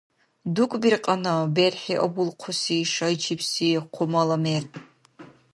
«ДукӀбиркьана»— 0.55 1.33
БерхӀи 1.55 1.95
абулхъуси 2.05 2.77
шайчибси 2.93 3.67
хъумала 3.93 4.37
мер. 4.43 4.63